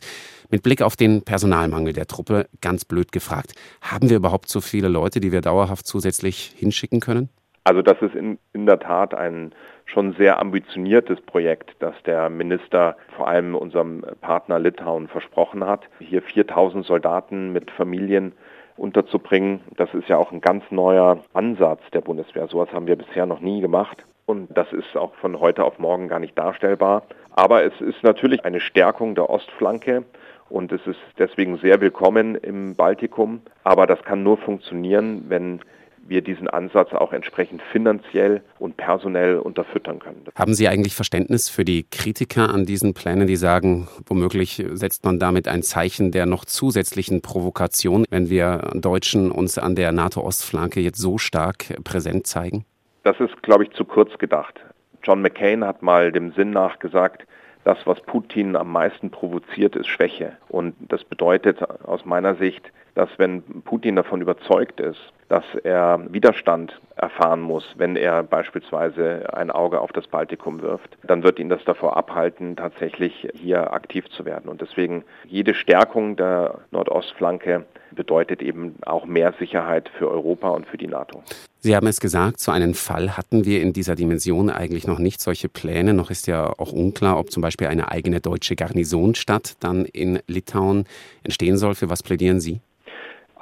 Mit 0.50 0.62
Blick 0.62 0.82
auf 0.82 0.94
den 0.94 1.22
Personalmangel 1.22 1.94
der 1.94 2.06
Truppe, 2.06 2.46
ganz 2.60 2.84
blöd 2.84 3.12
gefragt. 3.12 3.54
Haben 3.80 4.10
wir 4.10 4.16
überhaupt 4.18 4.50
so 4.50 4.60
viele 4.60 4.88
Leute, 4.88 5.20
die 5.20 5.32
wir 5.32 5.40
dauerhaft 5.40 5.86
zusätzlich 5.86 6.52
hinschicken 6.56 7.00
können? 7.00 7.30
Also 7.64 7.80
das 7.80 8.00
ist 8.02 8.14
in, 8.14 8.38
in 8.52 8.66
der 8.66 8.80
Tat 8.80 9.14
ein 9.14 9.54
schon 9.84 10.14
sehr 10.14 10.40
ambitioniertes 10.40 11.20
Projekt, 11.20 11.76
das 11.78 11.94
der 12.04 12.28
Minister 12.28 12.96
vor 13.16 13.28
allem 13.28 13.54
unserem 13.54 14.04
Partner 14.20 14.58
Litauen 14.58 15.06
versprochen 15.08 15.64
hat. 15.64 15.88
Hier 16.00 16.22
4000 16.22 16.84
Soldaten 16.84 17.52
mit 17.52 17.70
Familien 17.70 18.32
unterzubringen, 18.76 19.60
das 19.76 19.92
ist 19.94 20.08
ja 20.08 20.16
auch 20.16 20.32
ein 20.32 20.40
ganz 20.40 20.64
neuer 20.70 21.18
Ansatz 21.34 21.82
der 21.92 22.00
Bundeswehr. 22.00 22.48
Sowas 22.48 22.72
haben 22.72 22.86
wir 22.86 22.96
bisher 22.96 23.26
noch 23.26 23.40
nie 23.40 23.60
gemacht. 23.60 24.04
Und 24.26 24.56
das 24.56 24.72
ist 24.72 24.96
auch 24.96 25.14
von 25.16 25.40
heute 25.40 25.64
auf 25.64 25.78
morgen 25.78 26.08
gar 26.08 26.18
nicht 26.18 26.38
darstellbar. 26.38 27.02
Aber 27.32 27.64
es 27.64 27.80
ist 27.80 28.02
natürlich 28.02 28.44
eine 28.44 28.60
Stärkung 28.60 29.14
der 29.14 29.28
Ostflanke 29.28 30.04
und 30.48 30.70
es 30.72 30.86
ist 30.86 31.00
deswegen 31.18 31.58
sehr 31.58 31.80
willkommen 31.80 32.34
im 32.36 32.74
Baltikum. 32.76 33.42
Aber 33.64 33.86
das 33.86 34.02
kann 34.04 34.22
nur 34.22 34.36
funktionieren, 34.38 35.24
wenn 35.28 35.60
wir 36.06 36.22
diesen 36.22 36.48
Ansatz 36.48 36.92
auch 36.92 37.12
entsprechend 37.12 37.62
finanziell 37.72 38.42
und 38.58 38.76
personell 38.76 39.38
unterfüttern 39.38 39.98
können. 39.98 40.24
Haben 40.34 40.54
Sie 40.54 40.68
eigentlich 40.68 40.94
Verständnis 40.94 41.48
für 41.48 41.64
die 41.64 41.84
Kritiker 41.90 42.50
an 42.52 42.66
diesen 42.66 42.94
Plänen, 42.94 43.26
die 43.26 43.36
sagen, 43.36 43.88
womöglich 44.06 44.64
setzt 44.72 45.04
man 45.04 45.18
damit 45.18 45.48
ein 45.48 45.62
Zeichen 45.62 46.12
der 46.12 46.26
noch 46.26 46.44
zusätzlichen 46.44 47.22
Provokation, 47.22 48.04
wenn 48.10 48.30
wir 48.30 48.70
Deutschen 48.74 49.30
uns 49.30 49.58
an 49.58 49.74
der 49.74 49.92
NATO-Ostflanke 49.92 50.80
jetzt 50.80 50.98
so 50.98 51.18
stark 51.18 51.82
präsent 51.84 52.26
zeigen? 52.26 52.64
Das 53.04 53.18
ist, 53.20 53.42
glaube 53.42 53.64
ich, 53.64 53.70
zu 53.72 53.84
kurz 53.84 54.16
gedacht. 54.18 54.60
John 55.02 55.22
McCain 55.22 55.64
hat 55.64 55.82
mal 55.82 56.12
dem 56.12 56.32
Sinn 56.32 56.50
nach 56.50 56.78
gesagt, 56.78 57.26
das, 57.64 57.78
was 57.86 58.00
Putin 58.00 58.56
am 58.56 58.72
meisten 58.72 59.10
provoziert, 59.10 59.76
ist 59.76 59.86
Schwäche. 59.88 60.32
Und 60.48 60.74
das 60.80 61.04
bedeutet 61.04 61.62
aus 61.84 62.04
meiner 62.04 62.34
Sicht, 62.34 62.72
dass 62.94 63.08
wenn 63.18 63.42
Putin 63.62 63.96
davon 63.96 64.20
überzeugt 64.20 64.80
ist, 64.80 65.00
dass 65.28 65.44
er 65.64 65.98
Widerstand 66.12 66.78
erfahren 66.96 67.40
muss, 67.40 67.64
wenn 67.78 67.96
er 67.96 68.22
beispielsweise 68.22 69.32
ein 69.32 69.50
Auge 69.50 69.80
auf 69.80 69.90
das 69.92 70.06
Baltikum 70.06 70.60
wirft, 70.60 70.98
dann 71.04 71.22
wird 71.22 71.38
ihn 71.38 71.48
das 71.48 71.64
davor 71.64 71.96
abhalten, 71.96 72.54
tatsächlich 72.54 73.28
hier 73.34 73.72
aktiv 73.72 74.08
zu 74.10 74.26
werden. 74.26 74.50
Und 74.50 74.60
deswegen 74.60 75.04
jede 75.24 75.54
Stärkung 75.54 76.16
der 76.16 76.58
Nordostflanke 76.70 77.64
bedeutet 77.94 78.42
eben 78.42 78.76
auch 78.86 79.06
mehr 79.06 79.34
Sicherheit 79.38 79.90
für 79.98 80.10
Europa 80.10 80.48
und 80.50 80.66
für 80.66 80.78
die 80.78 80.86
NATO. 80.86 81.22
Sie 81.60 81.76
haben 81.76 81.86
es 81.86 82.00
gesagt, 82.00 82.40
so 82.40 82.50
einen 82.50 82.74
Fall 82.74 83.16
hatten 83.16 83.44
wir 83.44 83.62
in 83.62 83.72
dieser 83.72 83.94
Dimension 83.94 84.50
eigentlich 84.50 84.86
noch 84.86 84.98
nicht. 84.98 85.20
Solche 85.20 85.48
Pläne, 85.48 85.94
noch 85.94 86.10
ist 86.10 86.26
ja 86.26 86.52
auch 86.58 86.72
unklar, 86.72 87.18
ob 87.18 87.30
zum 87.30 87.40
Beispiel 87.40 87.68
eine 87.68 87.90
eigene 87.90 88.20
deutsche 88.20 88.56
Garnisonstadt 88.56 89.62
dann 89.62 89.84
in 89.84 90.18
Litauen 90.26 90.86
entstehen 91.22 91.56
soll. 91.56 91.74
Für 91.74 91.88
was 91.88 92.02
plädieren 92.02 92.40
Sie? 92.40 92.60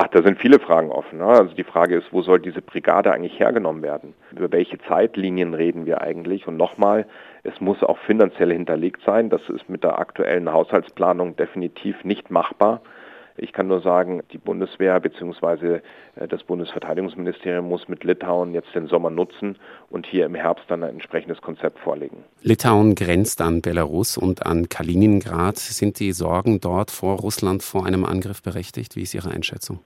Ach, 0.03 0.09
da 0.09 0.23
sind 0.23 0.39
viele 0.39 0.59
Fragen 0.59 0.91
offen. 0.91 1.19
Ne? 1.19 1.27
Also 1.27 1.55
die 1.55 1.65
Frage 1.65 1.97
ist, 1.97 2.11
wo 2.11 2.23
soll 2.23 2.41
diese 2.41 2.63
Brigade 2.63 3.13
eigentlich 3.13 3.39
hergenommen 3.39 3.83
werden? 3.83 4.15
Über 4.33 4.51
welche 4.51 4.79
Zeitlinien 4.79 5.53
reden 5.53 5.85
wir 5.85 6.01
eigentlich? 6.01 6.47
Und 6.47 6.57
nochmal, 6.57 7.07
es 7.43 7.61
muss 7.61 7.83
auch 7.83 7.99
finanziell 8.07 8.51
hinterlegt 8.51 9.03
sein. 9.05 9.29
Das 9.29 9.43
ist 9.51 9.69
mit 9.69 9.85
der 9.85 9.99
aktuellen 9.99 10.51
Haushaltsplanung 10.51 11.37
definitiv 11.37 12.03
nicht 12.03 12.31
machbar. 12.31 12.81
Ich 13.43 13.55
kann 13.55 13.69
nur 13.69 13.81
sagen, 13.81 14.23
die 14.33 14.39
Bundeswehr 14.39 15.01
bzw. 15.01 15.81
Äh, 16.17 16.29
das 16.29 16.43
Bundesverteidigungsministerium 16.45 17.67
muss 17.67 17.89
mit 17.89 18.05
Litauen 18.05 18.53
jetzt 18.53 18.75
den 18.75 18.87
Sommer 18.87 19.09
nutzen 19.09 19.57
und 19.89 20.07
hier 20.07 20.27
im 20.27 20.35
Herbst 20.35 20.67
dann 20.69 20.83
ein 20.83 20.91
entsprechendes 20.91 21.41
Konzept 21.41 21.79
vorlegen. 21.79 22.19
Litauen 22.43 22.95
grenzt 22.95 23.41
an 23.41 23.63
Belarus 23.63 24.19
und 24.19 24.45
an 24.45 24.69
Kaliningrad. 24.69 25.57
Sind 25.57 25.99
die 26.01 26.13
Sorgen 26.13 26.61
dort 26.61 26.91
vor 26.91 27.19
Russland 27.19 27.63
vor 27.63 27.87
einem 27.87 28.05
Angriff 28.05 28.43
berechtigt? 28.43 28.95
Wie 28.95 29.03
ist 29.03 29.15
Ihre 29.15 29.31
Einschätzung? 29.31 29.81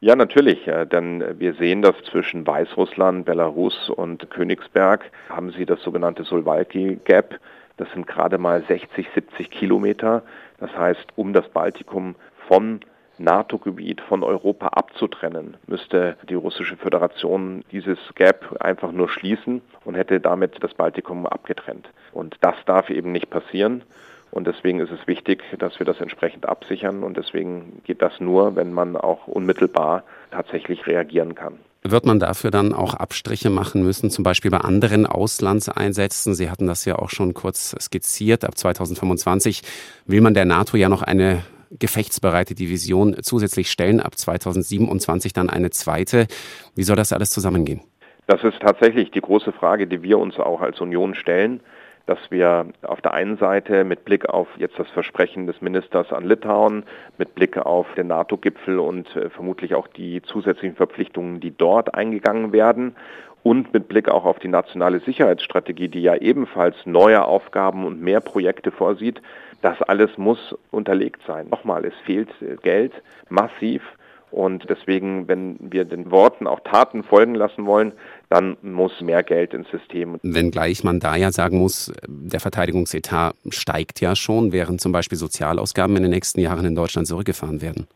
Ja, 0.00 0.14
natürlich, 0.14 0.66
äh, 0.68 0.86
denn 0.86 1.24
wir 1.38 1.54
sehen, 1.54 1.80
dass 1.80 1.94
zwischen 2.10 2.46
Weißrussland, 2.46 3.24
Belarus 3.24 3.88
und 3.88 4.30
Königsberg 4.30 5.10
haben 5.30 5.52
sie 5.52 5.64
das 5.64 5.82
sogenannte 5.82 6.24
Solvalki 6.24 6.98
Gap. 7.04 7.40
Das 7.78 7.90
sind 7.92 8.06
gerade 8.06 8.36
mal 8.36 8.62
60, 8.68 9.06
70 9.14 9.50
Kilometer. 9.50 10.22
Das 10.58 10.70
heißt, 10.76 11.06
um 11.16 11.32
das 11.32 11.48
Baltikum 11.48 12.14
von 12.46 12.80
NATO-Gebiet 13.20 14.00
von 14.00 14.22
Europa 14.22 14.68
abzutrennen, 14.68 15.56
müsste 15.66 16.16
die 16.28 16.34
russische 16.34 16.76
Föderation 16.76 17.62
dieses 17.70 17.98
Gap 18.14 18.56
einfach 18.60 18.92
nur 18.92 19.08
schließen 19.08 19.62
und 19.84 19.94
hätte 19.94 20.20
damit 20.20 20.56
das 20.62 20.74
Baltikum 20.74 21.26
abgetrennt. 21.26 21.88
Und 22.12 22.36
das 22.40 22.56
darf 22.66 22.90
eben 22.90 23.12
nicht 23.12 23.30
passieren. 23.30 23.82
Und 24.30 24.46
deswegen 24.46 24.80
ist 24.80 24.92
es 24.92 25.06
wichtig, 25.06 25.42
dass 25.58 25.78
wir 25.78 25.86
das 25.86 26.00
entsprechend 26.00 26.48
absichern. 26.48 27.02
Und 27.02 27.16
deswegen 27.16 27.82
geht 27.84 28.00
das 28.00 28.20
nur, 28.20 28.56
wenn 28.56 28.72
man 28.72 28.96
auch 28.96 29.26
unmittelbar 29.26 30.04
tatsächlich 30.30 30.86
reagieren 30.86 31.34
kann. 31.34 31.58
Wird 31.82 32.04
man 32.04 32.20
dafür 32.20 32.50
dann 32.50 32.74
auch 32.74 32.94
Abstriche 32.94 33.48
machen 33.48 33.82
müssen, 33.82 34.10
zum 34.10 34.22
Beispiel 34.22 34.50
bei 34.50 34.58
anderen 34.58 35.06
Auslandseinsätzen? 35.06 36.34
Sie 36.34 36.50
hatten 36.50 36.66
das 36.66 36.84
ja 36.84 36.96
auch 36.96 37.10
schon 37.10 37.34
kurz 37.34 37.74
skizziert. 37.80 38.44
Ab 38.44 38.56
2025 38.56 39.62
will 40.06 40.20
man 40.20 40.34
der 40.34 40.44
NATO 40.44 40.76
ja 40.76 40.88
noch 40.88 41.02
eine 41.02 41.42
gefechtsbereite 41.70 42.54
Division 42.54 43.16
zusätzlich 43.22 43.70
stellen, 43.70 44.00
ab 44.00 44.16
2027 44.16 45.32
dann 45.32 45.50
eine 45.50 45.70
zweite. 45.70 46.26
Wie 46.74 46.82
soll 46.82 46.96
das 46.96 47.12
alles 47.12 47.30
zusammengehen? 47.30 47.80
Das 48.26 48.42
ist 48.44 48.60
tatsächlich 48.60 49.10
die 49.10 49.20
große 49.20 49.52
Frage, 49.52 49.86
die 49.86 50.02
wir 50.02 50.18
uns 50.18 50.38
auch 50.38 50.60
als 50.60 50.80
Union 50.80 51.14
stellen 51.14 51.60
dass 52.06 52.18
wir 52.30 52.66
auf 52.82 53.00
der 53.00 53.14
einen 53.14 53.36
Seite 53.36 53.84
mit 53.84 54.04
Blick 54.04 54.28
auf 54.28 54.48
jetzt 54.56 54.78
das 54.78 54.88
Versprechen 54.90 55.46
des 55.46 55.60
Ministers 55.60 56.12
an 56.12 56.24
Litauen, 56.24 56.84
mit 57.18 57.34
Blick 57.34 57.56
auf 57.56 57.86
den 57.94 58.08
NATO-Gipfel 58.08 58.78
und 58.78 59.14
äh, 59.16 59.30
vermutlich 59.30 59.74
auch 59.74 59.86
die 59.88 60.22
zusätzlichen 60.22 60.76
Verpflichtungen, 60.76 61.40
die 61.40 61.56
dort 61.56 61.94
eingegangen 61.94 62.52
werden 62.52 62.96
und 63.42 63.72
mit 63.72 63.88
Blick 63.88 64.08
auch 64.08 64.24
auf 64.24 64.38
die 64.38 64.48
nationale 64.48 65.00
Sicherheitsstrategie, 65.00 65.88
die 65.88 66.02
ja 66.02 66.14
ebenfalls 66.16 66.76
neue 66.84 67.24
Aufgaben 67.24 67.84
und 67.86 68.02
mehr 68.02 68.20
Projekte 68.20 68.70
vorsieht, 68.70 69.22
das 69.62 69.80
alles 69.82 70.16
muss 70.18 70.56
unterlegt 70.70 71.22
sein. 71.26 71.48
Nochmal, 71.48 71.84
es 71.84 71.94
fehlt 72.04 72.30
äh, 72.42 72.56
Geld 72.56 72.92
massiv. 73.28 73.82
Und 74.30 74.70
deswegen, 74.70 75.26
wenn 75.26 75.56
wir 75.60 75.84
den 75.84 76.10
Worten 76.12 76.46
auch 76.46 76.60
Taten 76.60 77.02
folgen 77.02 77.34
lassen 77.34 77.66
wollen, 77.66 77.92
dann 78.30 78.56
muss 78.62 79.00
mehr 79.00 79.22
Geld 79.22 79.52
ins 79.52 79.68
System. 79.70 80.18
Wenngleich 80.22 80.84
man 80.84 81.00
da 81.00 81.16
ja 81.16 81.32
sagen 81.32 81.58
muss, 81.58 81.92
der 82.06 82.40
Verteidigungsetat 82.40 83.34
steigt 83.50 84.00
ja 84.00 84.16
schon, 84.16 84.52
während 84.52 84.80
zum 84.80 84.92
Beispiel 84.92 85.18
Sozialausgaben 85.18 85.96
in 85.96 86.02
den 86.02 86.12
nächsten 86.12 86.40
Jahren 86.40 86.64
in 86.64 86.76
Deutschland 86.76 87.08
zurückgefahren 87.08 87.60
werden. 87.60 87.88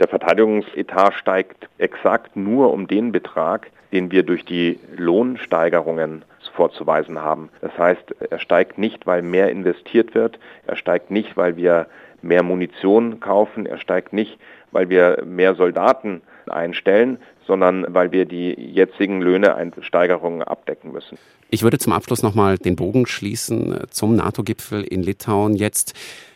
Der 0.00 0.08
Verteidigungsetat 0.08 1.14
steigt 1.14 1.68
exakt 1.78 2.34
nur 2.36 2.72
um 2.72 2.88
den 2.88 3.12
Betrag, 3.12 3.70
den 3.92 4.10
wir 4.10 4.22
durch 4.22 4.44
die 4.44 4.80
Lohnsteigerungen 4.96 6.24
vorzuweisen 6.54 7.20
haben. 7.20 7.50
Das 7.60 7.76
heißt, 7.78 8.14
er 8.30 8.38
steigt 8.38 8.78
nicht, 8.78 9.06
weil 9.06 9.22
mehr 9.22 9.50
investiert 9.50 10.14
wird, 10.14 10.38
er 10.66 10.76
steigt 10.76 11.10
nicht, 11.10 11.36
weil 11.36 11.56
wir 11.56 11.86
mehr 12.22 12.42
Munition 12.42 13.20
kaufen, 13.20 13.66
er 13.66 13.78
steigt 13.78 14.12
nicht, 14.12 14.38
weil 14.70 14.88
wir 14.88 15.22
mehr 15.26 15.54
Soldaten 15.54 16.22
einstellen, 16.48 17.18
sondern 17.46 17.86
weil 17.88 18.12
wir 18.12 18.24
die 18.24 18.52
jetzigen 18.52 19.20
Löhnesteigerungen 19.20 20.42
abdecken 20.42 20.92
müssen. 20.92 21.18
Ich 21.50 21.62
würde 21.62 21.78
zum 21.78 21.92
Abschluss 21.92 22.22
nochmal 22.22 22.58
den 22.58 22.76
Bogen 22.76 23.06
schließen 23.06 23.72
äh, 23.72 23.86
zum 23.90 24.16
NATO-Gipfel 24.16 24.82
in 24.84 25.02
Litauen 25.02 25.54
jetzt. 25.54 25.94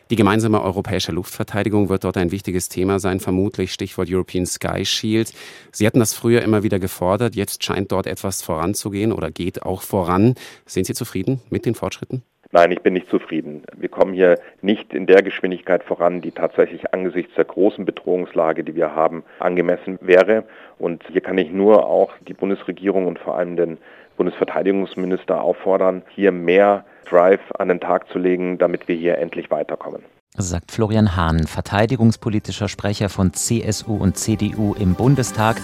Die 0.08 0.16
gemeinsame 0.16 0.62
europäische 0.62 1.10
Luftverteidigung 1.10 1.88
wird 1.88 2.04
dort 2.04 2.16
ein 2.16 2.30
wichtiges 2.30 2.68
Thema 2.68 3.00
sein, 3.00 3.18
vermutlich 3.18 3.72
Stichwort 3.72 4.08
European 4.08 4.46
Sky 4.46 4.84
Shield. 4.84 5.32
Sie 5.72 5.84
hatten 5.84 5.98
das 5.98 6.14
früher 6.14 6.42
immer 6.42 6.62
wieder 6.62 6.78
gefordert, 6.78 7.34
jetzt 7.34 7.64
scheint 7.64 7.90
dort 7.90 8.06
etwas 8.06 8.40
voranzugehen 8.40 9.12
oder 9.12 9.32
geht 9.32 9.62
auch 9.62 9.82
voran. 9.82 10.36
Sind 10.64 10.86
Sie 10.86 10.94
zufrieden 10.94 11.40
mit 11.50 11.66
den 11.66 11.74
Fortschritten? 11.74 12.22
Nein, 12.56 12.72
ich 12.72 12.80
bin 12.80 12.94
nicht 12.94 13.10
zufrieden. 13.10 13.64
Wir 13.76 13.90
kommen 13.90 14.14
hier 14.14 14.38
nicht 14.62 14.94
in 14.94 15.04
der 15.04 15.20
Geschwindigkeit 15.20 15.84
voran, 15.84 16.22
die 16.22 16.30
tatsächlich 16.30 16.94
angesichts 16.94 17.34
der 17.34 17.44
großen 17.44 17.84
Bedrohungslage, 17.84 18.64
die 18.64 18.74
wir 18.74 18.94
haben, 18.94 19.24
angemessen 19.40 19.98
wäre. 20.00 20.42
Und 20.78 21.02
hier 21.12 21.20
kann 21.20 21.36
ich 21.36 21.52
nur 21.52 21.84
auch 21.84 22.14
die 22.26 22.32
Bundesregierung 22.32 23.08
und 23.08 23.18
vor 23.18 23.36
allem 23.36 23.56
den 23.56 23.76
Bundesverteidigungsminister 24.16 25.38
auffordern, 25.38 26.00
hier 26.08 26.32
mehr 26.32 26.86
Drive 27.04 27.42
an 27.58 27.68
den 27.68 27.78
Tag 27.78 28.08
zu 28.08 28.18
legen, 28.18 28.56
damit 28.56 28.88
wir 28.88 28.96
hier 28.96 29.18
endlich 29.18 29.50
weiterkommen. 29.50 30.02
Sagt 30.38 30.72
Florian 30.72 31.14
Hahn, 31.14 31.46
verteidigungspolitischer 31.46 32.68
Sprecher 32.68 33.10
von 33.10 33.34
CSU 33.34 33.98
und 33.98 34.16
CDU 34.16 34.74
im 34.80 34.94
Bundestag. 34.94 35.60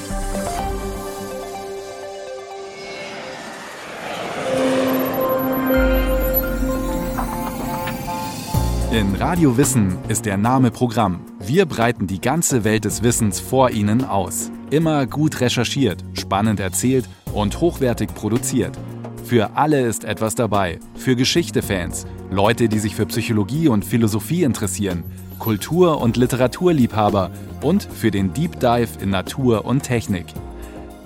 In 8.93 9.15
Radio 9.15 9.57
Wissen 9.57 9.97
ist 10.09 10.27
der 10.27 10.37
Name 10.37 10.71
Programm. 10.71 11.21
Wir 11.41 11.65
breiten 11.65 12.07
die 12.07 12.21
ganze 12.21 12.63
Welt 12.63 12.85
des 12.85 13.03
Wissens 13.03 13.41
vor 13.41 13.71
Ihnen 13.71 14.05
aus. 14.05 14.51
Immer 14.69 15.07
gut 15.07 15.41
recherchiert, 15.41 16.05
spannend 16.13 16.61
erzählt 16.61 17.09
und 17.33 17.59
hochwertig 17.63 18.15
produziert. 18.15 18.79
Für 19.25 19.57
alle 19.57 19.81
ist 19.81 20.05
etwas 20.05 20.35
dabei. 20.35 20.79
Für 20.95 21.17
Geschichte-Fans, 21.17 22.05
Leute, 22.31 22.69
die 22.69 22.79
sich 22.79 22.95
für 22.95 23.07
Psychologie 23.07 23.69
und 23.69 23.83
Philosophie 23.83 24.43
interessieren, 24.43 25.05
Kultur- 25.39 25.99
und 25.99 26.19
Literaturliebhaber 26.19 27.31
und 27.63 27.85
für 27.85 28.11
den 28.11 28.35
Deep 28.35 28.61
Dive 28.61 29.01
in 29.01 29.09
Natur 29.09 29.65
und 29.65 29.85
Technik. 29.85 30.27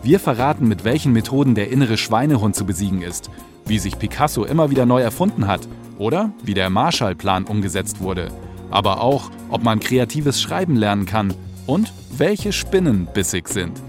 Wir 0.03 0.19
verraten, 0.19 0.67
mit 0.67 0.83
welchen 0.83 1.13
Methoden 1.13 1.55
der 1.55 1.71
innere 1.71 1.99
Schweinehund 1.99 2.57
zu 2.57 2.67
besiegen 2.67 3.03
ist, 3.03 3.31
wie 3.65 3.79
sich 3.79 3.97
Picasso 3.97 4.45
immer 4.45 4.71
wieder 4.71 4.87
neu 4.87 5.03
erfunden 5.03 5.47
hat 5.47 5.69
oder 5.99 6.33
wie 6.43 6.55
der 6.55 6.71
Marshallplan 6.71 7.45
umgesetzt 7.45 8.01
wurde. 8.01 8.29
Aber 8.71 9.01
auch, 9.01 9.31
ob 9.51 9.63
man 9.63 9.81
kreatives 9.81 10.41
Schreiben 10.41 10.77
lernen 10.77 11.07
kann 11.07 11.35
und 11.67 11.93
welche 12.17 12.53
Spinnen 12.53 13.09
bissig 13.13 13.49
sind. 13.49 13.81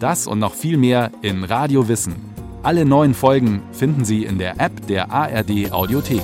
Das 0.00 0.26
und 0.26 0.38
noch 0.38 0.54
viel 0.54 0.76
mehr 0.76 1.10
in 1.22 1.44
Radio 1.44 1.88
Wissen. 1.88 2.14
Alle 2.62 2.84
neuen 2.84 3.14
Folgen 3.14 3.62
finden 3.72 4.04
Sie 4.04 4.24
in 4.24 4.38
der 4.38 4.60
App 4.60 4.86
der 4.88 5.10
ARD 5.10 5.72
Audiothek. 5.72 6.22